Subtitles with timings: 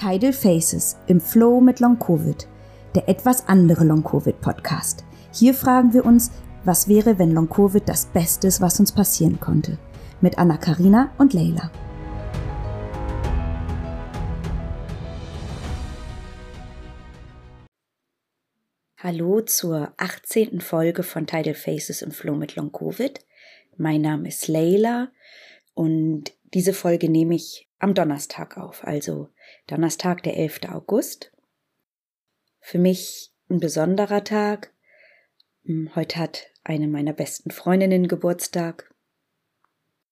[0.00, 2.48] Tidal Faces im Flow mit Long Covid,
[2.94, 5.04] der etwas andere Long Covid Podcast.
[5.30, 6.30] Hier fragen wir uns,
[6.64, 9.76] was wäre, wenn Long Covid das Beste ist, was uns passieren konnte?
[10.22, 11.70] Mit Anna Karina und Leila.
[18.96, 20.62] Hallo zur 18.
[20.62, 23.20] Folge von Tidal Faces im Flow mit Long Covid.
[23.76, 25.12] Mein Name ist Leila
[25.74, 29.30] und diese Folge nehme ich am Donnerstag auf, also
[29.66, 30.60] Donnerstag, der 11.
[30.68, 31.32] August.
[32.60, 34.72] Für mich ein besonderer Tag.
[35.64, 38.94] Hm, heute hat eine meiner besten Freundinnen Geburtstag.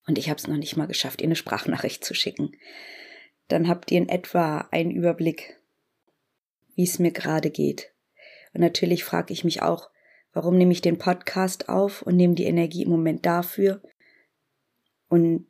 [0.07, 2.53] Und ich habe es noch nicht mal geschafft, ihr eine Sprachnachricht zu schicken.
[3.49, 5.61] Dann habt ihr in etwa einen Überblick,
[6.75, 7.93] wie es mir gerade geht.
[8.55, 9.91] Und natürlich frage ich mich auch,
[10.33, 13.83] warum nehme ich den Podcast auf und nehme die Energie im Moment dafür?
[15.09, 15.47] Und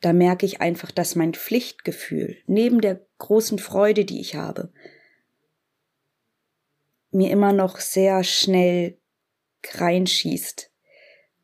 [0.00, 4.72] da merke ich einfach, dass mein Pflichtgefühl neben der großen Freude, die ich habe,
[7.10, 8.98] mir immer noch sehr schnell
[9.72, 10.70] reinschießt.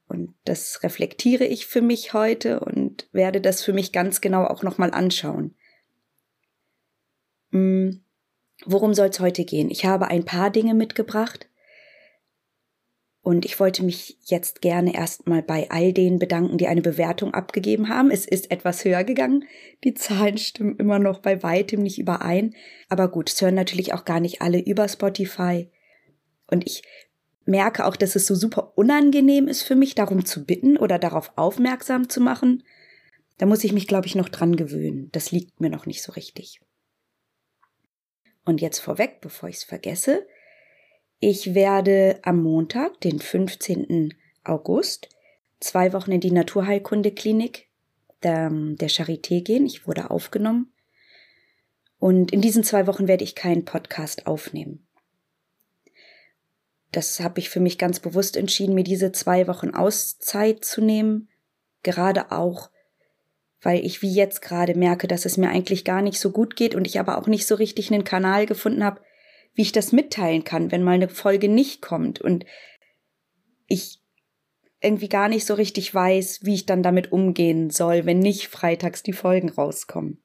[0.09, 4.63] Und das reflektiere ich für mich heute und werde das für mich ganz genau auch
[4.63, 5.57] nochmal anschauen.
[7.51, 8.05] Hm,
[8.65, 9.70] worum soll es heute gehen?
[9.70, 11.48] Ich habe ein paar Dinge mitgebracht,
[13.27, 17.89] und ich wollte mich jetzt gerne erstmal bei all denen bedanken, die eine Bewertung abgegeben
[17.89, 18.13] haben.
[18.13, 19.43] Es ist etwas höher gegangen.
[19.83, 22.55] Die Zahlen stimmen immer noch bei weitem nicht überein.
[22.89, 25.69] Aber gut, es hören natürlich auch gar nicht alle über Spotify.
[26.47, 26.85] Und ich
[27.47, 31.33] merke auch, dass es so super unangenehm ist für mich, darum zu bitten oder darauf
[31.35, 32.63] aufmerksam zu machen.
[33.39, 35.09] Da muss ich mich, glaube ich, noch dran gewöhnen.
[35.11, 36.61] Das liegt mir noch nicht so richtig.
[38.45, 40.29] Und jetzt vorweg, bevor ich es vergesse,
[41.19, 44.14] ich werde am Montag, den 15.
[44.45, 45.09] August,
[45.61, 47.69] zwei Wochen in die Naturheilkundeklinik
[48.23, 49.67] der, der Charité gehen.
[49.67, 50.73] Ich wurde aufgenommen.
[51.98, 54.86] Und in diesen zwei Wochen werde ich keinen Podcast aufnehmen.
[56.92, 61.29] Das habe ich für mich ganz bewusst entschieden, mir diese zwei Wochen Auszeit zu nehmen.
[61.83, 62.70] Gerade auch,
[63.61, 66.74] weil ich wie jetzt gerade merke, dass es mir eigentlich gar nicht so gut geht
[66.74, 69.01] und ich aber auch nicht so richtig einen Kanal gefunden habe,
[69.56, 72.44] wie ich das mitteilen kann, wenn mal eine Folge nicht kommt und
[73.67, 74.00] ich
[74.80, 79.02] irgendwie gar nicht so richtig weiß, wie ich dann damit umgehen soll, wenn nicht freitags
[79.02, 80.22] die Folgen rauskommen.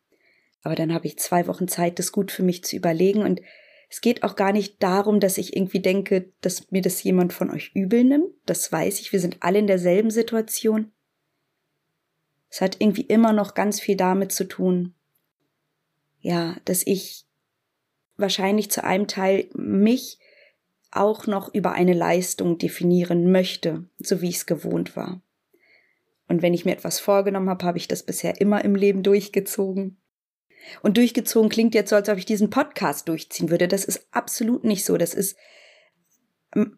[0.62, 3.42] Aber dann habe ich zwei Wochen Zeit, das gut für mich zu überlegen und
[3.90, 7.50] es geht auch gar nicht darum, dass ich irgendwie denke, dass mir das jemand von
[7.50, 8.34] euch übel nimmt.
[8.46, 9.12] Das weiß ich.
[9.12, 10.94] Wir sind alle in derselben Situation.
[12.50, 14.94] Es hat irgendwie immer noch ganz viel damit zu tun,
[16.22, 17.26] ja, dass ich
[18.22, 20.20] wahrscheinlich zu einem Teil mich
[20.92, 25.22] auch noch über eine Leistung definieren möchte, so wie ich es gewohnt war.
[26.28, 29.98] Und wenn ich mir etwas vorgenommen habe, habe ich das bisher immer im Leben durchgezogen.
[30.82, 33.68] Und durchgezogen klingt jetzt so, als ob ich diesen Podcast durchziehen würde.
[33.68, 34.98] Das ist absolut nicht so.
[34.98, 35.38] Das ist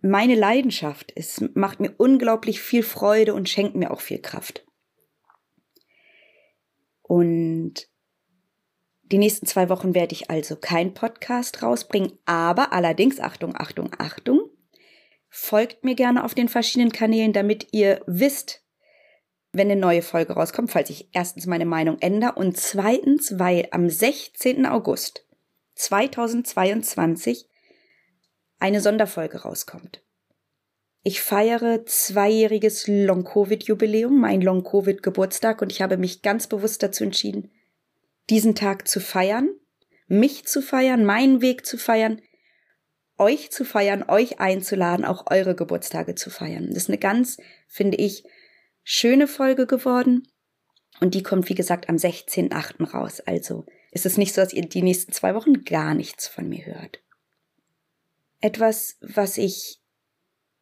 [0.02, 1.12] meine Leidenschaft.
[1.16, 4.66] Es macht mir unglaublich viel Freude und schenkt mir auch viel Kraft.
[7.02, 7.88] Und
[9.12, 14.50] die nächsten zwei Wochen werde ich also kein Podcast rausbringen, aber allerdings, Achtung, Achtung, Achtung,
[15.30, 18.64] folgt mir gerne auf den verschiedenen Kanälen, damit ihr wisst,
[19.52, 23.90] wenn eine neue Folge rauskommt, falls ich erstens meine Meinung ändere und zweitens, weil am
[23.90, 24.66] 16.
[24.66, 25.28] August
[25.76, 27.48] 2022
[28.60, 30.02] eine Sonderfolge rauskommt.
[31.04, 37.52] Ich feiere zweijähriges Long-Covid-Jubiläum, mein Long-Covid-Geburtstag und ich habe mich ganz bewusst dazu entschieden,
[38.30, 39.50] diesen Tag zu feiern,
[40.08, 42.22] mich zu feiern, meinen Weg zu feiern,
[43.18, 46.68] euch zu feiern, euch einzuladen, auch eure Geburtstage zu feiern.
[46.68, 48.24] Das ist eine ganz, finde ich,
[48.84, 50.28] schöne Folge geworden.
[51.00, 52.92] Und die kommt, wie gesagt, am 16.8.
[52.92, 53.20] raus.
[53.22, 56.66] Also ist es nicht so, dass ihr die nächsten zwei Wochen gar nichts von mir
[56.66, 57.02] hört.
[58.42, 59.80] Etwas, was ich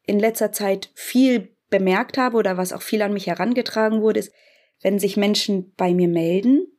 [0.04, 4.34] in letzter Zeit viel bemerkt habe oder was auch viel an mich herangetragen wurde, ist,
[4.82, 6.71] wenn sich Menschen bei mir melden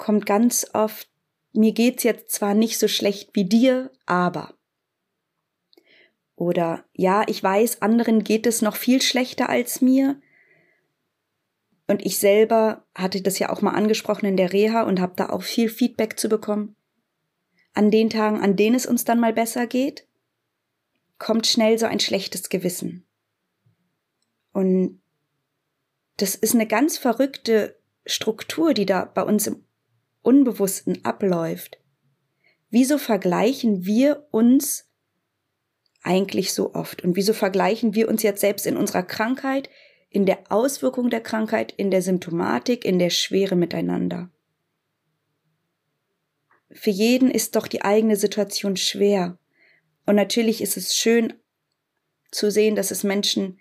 [0.00, 1.08] kommt ganz oft,
[1.52, 4.54] mir geht's jetzt zwar nicht so schlecht wie dir, aber.
[6.34, 10.20] Oder ja, ich weiß, anderen geht es noch viel schlechter als mir.
[11.86, 15.28] Und ich selber hatte das ja auch mal angesprochen in der Reha und habe da
[15.28, 16.76] auch viel Feedback zu bekommen.
[17.74, 20.06] An den Tagen, an denen es uns dann mal besser geht,
[21.18, 23.06] kommt schnell so ein schlechtes Gewissen.
[24.52, 25.02] Und
[26.16, 29.64] das ist eine ganz verrückte Struktur, die da bei uns im
[30.22, 31.78] Unbewussten abläuft.
[32.70, 34.88] Wieso vergleichen wir uns
[36.02, 37.02] eigentlich so oft?
[37.02, 39.68] Und wieso vergleichen wir uns jetzt selbst in unserer Krankheit,
[40.08, 44.30] in der Auswirkung der Krankheit, in der Symptomatik, in der Schwere miteinander?
[46.72, 49.38] für jeden ist doch die eigene Situation schwer.
[50.06, 51.34] Und natürlich ist es schön
[52.30, 53.58] zu sehen, dass es Menschen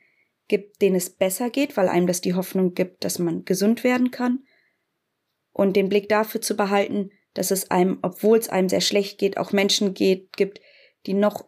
[0.48, 4.12] gibt, denen es besser geht, weil einem das die Hoffnung gibt, dass man gesund werden
[4.12, 4.44] kann.
[5.60, 9.36] Und den Blick dafür zu behalten, dass es einem, obwohl es einem sehr schlecht geht,
[9.36, 10.62] auch Menschen geht, gibt,
[11.06, 11.44] die noch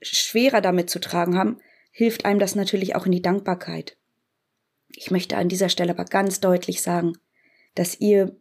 [0.00, 1.60] schwerer damit zu tragen haben,
[1.92, 3.96] hilft einem das natürlich auch in die Dankbarkeit.
[4.96, 7.12] Ich möchte an dieser Stelle aber ganz deutlich sagen,
[7.76, 8.36] dass ihr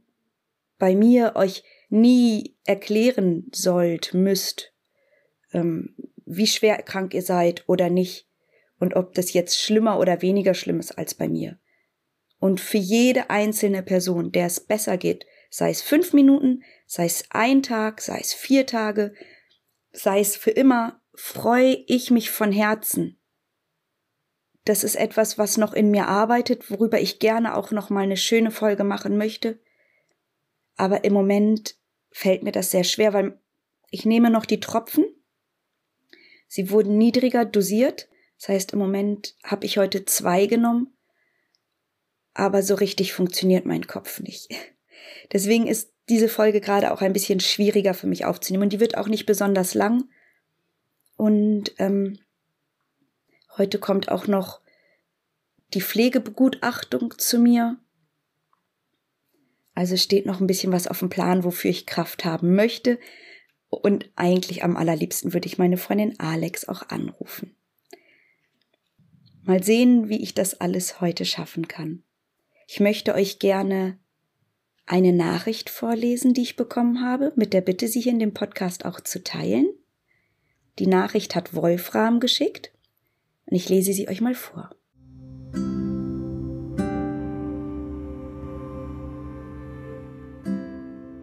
[0.80, 4.74] bei mir euch nie erklären sollt, müsst,
[5.54, 5.94] ähm,
[6.26, 8.28] wie schwer krank ihr seid oder nicht
[8.80, 11.60] und ob das jetzt schlimmer oder weniger schlimm ist als bei mir.
[12.42, 17.26] Und für jede einzelne Person, der es besser geht, sei es fünf Minuten, sei es
[17.30, 19.14] ein Tag, sei es vier Tage,
[19.92, 23.20] sei es für immer, freue ich mich von Herzen.
[24.66, 28.18] Das ist etwas, was noch in mir arbeitet, worüber ich gerne auch noch mal eine
[28.18, 29.60] schöne Folge machen möchte.
[30.76, 31.76] Aber im Moment
[32.10, 33.40] fällt mir das sehr schwer, weil
[33.92, 35.06] ich nehme noch die Tropfen.
[36.48, 38.10] Sie wurden niedriger dosiert.
[38.40, 40.98] Das heißt, im Moment habe ich heute zwei genommen.
[42.34, 44.50] Aber so richtig funktioniert mein Kopf nicht.
[45.32, 48.64] Deswegen ist diese Folge gerade auch ein bisschen schwieriger für mich aufzunehmen.
[48.64, 50.06] Und die wird auch nicht besonders lang.
[51.18, 52.20] Und ähm,
[53.58, 54.62] heute kommt auch noch
[55.74, 57.78] die Pflegebegutachtung zu mir.
[59.74, 63.00] Also steht noch ein bisschen was auf dem Plan, wofür ich Kraft haben möchte.
[63.70, 67.56] Und eigentlich am allerliebsten würde ich meine Freundin Alex auch anrufen.
[69.44, 72.04] Mal sehen, wie ich das alles heute schaffen kann.
[72.74, 74.00] Ich möchte euch gerne
[74.86, 78.86] eine Nachricht vorlesen, die ich bekommen habe, mit der Bitte, sie hier in dem Podcast
[78.86, 79.68] auch zu teilen.
[80.80, 82.72] Die Nachricht hat Wolfram geschickt
[83.46, 84.70] und ich lese sie euch mal vor.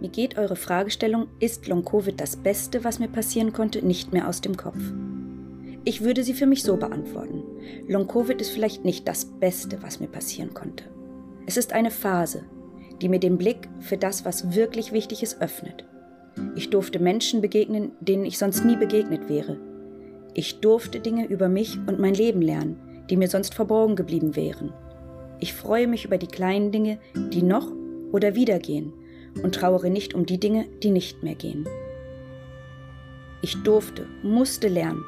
[0.02, 4.42] Mir geht eure Fragestellung, ist Long-Covid das Beste, was mir passieren konnte, nicht mehr aus
[4.42, 4.82] dem Kopf.
[5.86, 7.42] Ich würde sie für mich so beantworten.
[7.86, 10.97] Long-Covid ist vielleicht nicht das Beste, was mir passieren konnte.
[11.48, 12.42] Es ist eine Phase,
[13.00, 15.86] die mir den Blick für das, was wirklich wichtig ist, öffnet.
[16.56, 19.58] Ich durfte Menschen begegnen, denen ich sonst nie begegnet wäre.
[20.34, 22.78] Ich durfte Dinge über mich und mein Leben lernen,
[23.08, 24.74] die mir sonst verborgen geblieben wären.
[25.40, 27.72] Ich freue mich über die kleinen Dinge, die noch
[28.12, 28.92] oder wieder gehen
[29.42, 31.66] und trauere nicht um die Dinge, die nicht mehr gehen.
[33.40, 35.02] Ich durfte, musste lernen,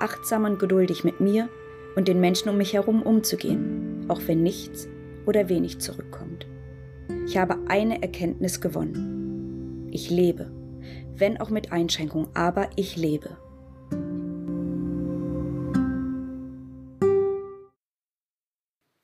[0.00, 1.50] achtsam und geduldig mit mir
[1.96, 4.88] und den Menschen um mich herum umzugehen, auch wenn nichts
[5.26, 6.46] oder wenig zurückkommt.
[7.26, 9.88] Ich habe eine Erkenntnis gewonnen.
[9.90, 10.50] Ich lebe,
[11.14, 13.36] wenn auch mit Einschränkung, aber ich lebe.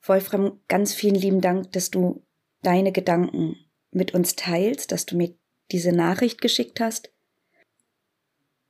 [0.01, 2.25] Wolfram, ganz vielen lieben Dank, dass du
[2.63, 3.55] deine Gedanken
[3.91, 5.35] mit uns teilst, dass du mir
[5.71, 7.13] diese Nachricht geschickt hast.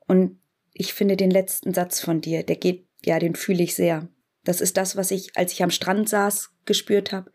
[0.06, 0.42] Und
[0.74, 4.10] ich finde den letzten Satz von dir, der geht, ja, den fühle ich sehr.
[4.44, 7.31] Das ist das, was ich, als ich am Strand saß, gespürt habe.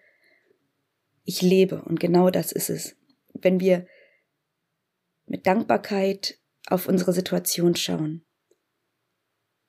[1.25, 2.97] Ich lebe und genau das ist es.
[3.33, 3.87] Wenn wir
[5.27, 8.25] mit Dankbarkeit auf unsere Situation schauen.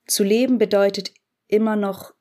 [0.06, 1.13] Zu leben bedeutet
[1.48, 2.13] immer noch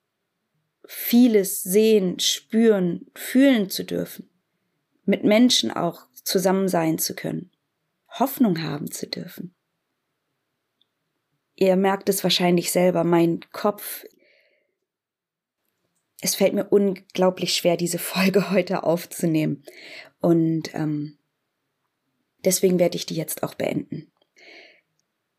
[0.86, 4.30] vieles sehen, spüren, fühlen zu dürfen
[5.04, 7.50] mit Menschen auch zusammen sein zu können,
[8.08, 9.54] Hoffnung haben zu dürfen.
[11.56, 14.04] Ihr merkt es wahrscheinlich selber, mein Kopf,
[16.24, 19.62] es fällt mir unglaublich schwer, diese Folge heute aufzunehmen.
[20.20, 21.18] Und ähm,
[22.46, 24.10] deswegen werde ich die jetzt auch beenden.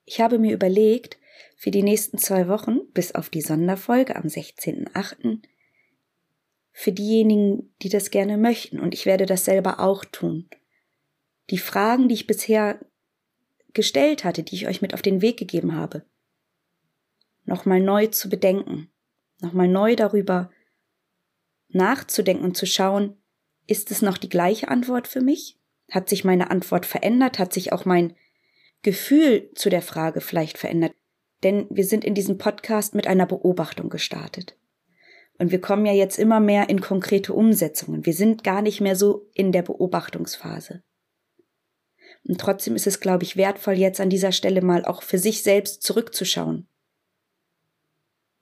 [0.06, 1.18] Ich habe mir überlegt,
[1.58, 5.40] für die nächsten zwei Wochen, bis auf die Sonderfolge am 16.8.,
[6.72, 8.80] für diejenigen, die das gerne möchten.
[8.80, 10.48] Und ich werde das selber auch tun.
[11.50, 12.80] Die Fragen, die ich bisher
[13.74, 16.06] gestellt hatte, die ich euch mit auf den Weg gegeben habe,
[17.44, 18.92] nochmal neu zu bedenken,
[19.42, 20.52] nochmal neu darüber
[21.76, 23.18] nachzudenken und zu schauen,
[23.68, 25.60] ist es noch die gleiche Antwort für mich?
[25.92, 27.40] Hat sich meine Antwort verändert?
[27.40, 28.16] Hat sich auch mein
[28.82, 30.94] Gefühl zu der Frage vielleicht verändert?
[31.44, 34.58] Denn wir sind in diesem Podcast mit einer Beobachtung gestartet.
[35.38, 38.06] Und wir kommen ja jetzt immer mehr in konkrete Umsetzungen.
[38.06, 40.82] Wir sind gar nicht mehr so in der Beobachtungsphase.
[42.28, 45.44] Und trotzdem ist es, glaube ich, wertvoll, jetzt an dieser Stelle mal auch für sich
[45.44, 46.68] selbst zurückzuschauen.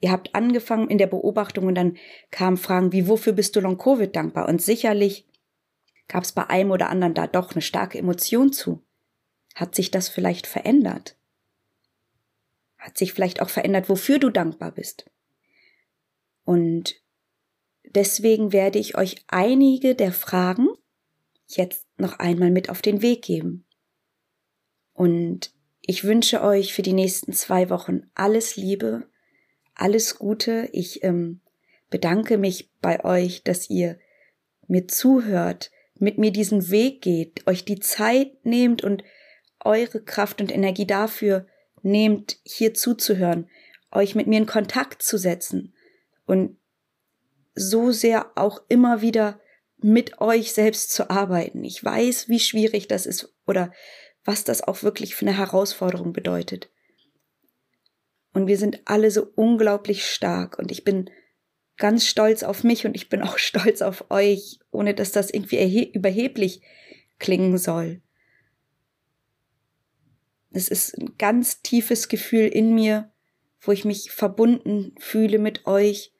[0.04, 1.96] Ihr habt angefangen in der Beobachtung und dann
[2.30, 4.50] kamen Fragen wie, wofür bist du Long-Covid dankbar?
[4.50, 5.26] Und sicherlich
[6.10, 8.84] gab es bei einem oder anderen da doch eine starke Emotion zu.
[9.56, 11.16] Hat sich das vielleicht verändert?
[12.78, 15.10] Hat sich vielleicht auch verändert, wofür du dankbar bist?
[16.44, 17.02] Und
[17.86, 20.68] deswegen werde ich euch einige der Fragen
[21.48, 23.66] jetzt noch einmal mit auf den Weg geben.
[24.92, 29.08] Und ich wünsche euch für die nächsten zwei Wochen alles Liebe,
[29.76, 30.70] alles Gute.
[30.72, 31.42] Ich ähm,
[31.90, 34.00] bedanke mich bei euch, dass ihr
[34.68, 39.04] mir zuhört, mit mir diesen Weg geht, euch die Zeit nehmt und
[39.60, 41.46] eure Kraft und Energie dafür
[41.82, 43.50] nehmt, hier zuzuhören,
[43.92, 45.74] euch mit mir in Kontakt zu setzen
[46.26, 46.58] und
[47.56, 49.40] so sehr auch immer wieder
[49.78, 51.64] mit euch selbst zu arbeiten.
[51.64, 53.72] Ich weiß, wie schwierig das ist oder
[54.24, 56.70] was das auch wirklich für eine Herausforderung bedeutet.
[58.34, 61.10] Und wir sind alle so unglaublich stark und ich bin
[61.78, 65.92] ganz stolz auf mich und ich bin auch stolz auf euch, ohne dass das irgendwie
[65.94, 66.62] überheblich
[67.20, 68.02] klingen soll.
[70.52, 73.12] Es ist ein ganz tiefes Gefühl in mir,
[73.60, 76.14] wo ich mich verbunden fühle mit euch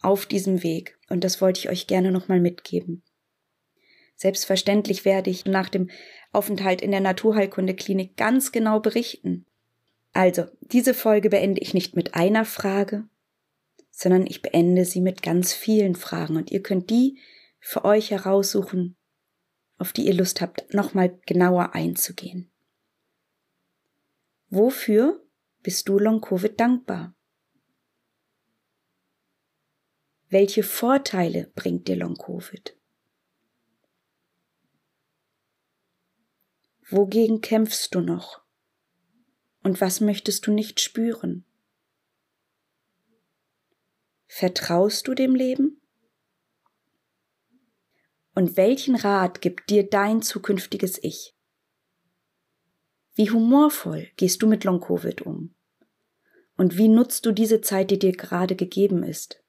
[0.00, 0.98] auf diesem Weg.
[1.08, 3.02] Und das wollte ich euch gerne nochmal mitgeben.
[4.16, 5.90] Selbstverständlich werde ich nach dem
[6.32, 9.46] Aufenthalt in der Naturheilkundeklinik ganz genau berichten.
[10.12, 13.08] Also, diese Folge beende ich nicht mit einer Frage,
[13.90, 17.18] sondern ich beende sie mit ganz vielen Fragen und ihr könnt die
[17.60, 18.96] für euch heraussuchen,
[19.78, 22.50] auf die ihr Lust habt, nochmal genauer einzugehen.
[24.48, 25.24] Wofür
[25.62, 27.14] bist du Long-Covid dankbar?
[30.28, 32.76] Welche Vorteile bringt dir Long-Covid?
[36.88, 38.42] Wogegen kämpfst du noch?
[39.62, 41.44] Und was möchtest du nicht spüren?
[44.26, 45.80] Vertraust du dem Leben?
[48.34, 51.36] Und welchen Rat gibt dir dein zukünftiges Ich?
[53.14, 55.54] Wie humorvoll gehst du mit Long-Covid um?
[56.56, 59.42] Und wie nutzt du diese Zeit, die dir gerade gegeben ist?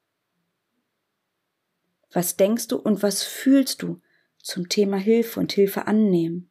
[2.12, 4.02] Was denkst du und was fühlst du
[4.40, 6.51] zum Thema Hilfe und Hilfe annehmen?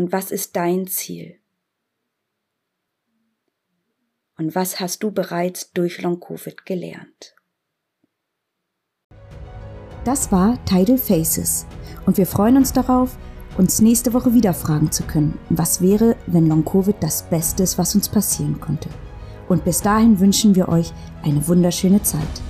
[0.00, 1.36] Und was ist dein Ziel?
[4.38, 7.36] Und was hast du bereits durch Long-Covid gelernt?
[10.06, 11.66] Das war Tidal Faces
[12.06, 13.18] und wir freuen uns darauf,
[13.58, 17.94] uns nächste Woche wieder fragen zu können, was wäre, wenn Long-Covid das Beste ist, was
[17.94, 18.88] uns passieren konnte.
[19.50, 22.49] Und bis dahin wünschen wir euch eine wunderschöne Zeit.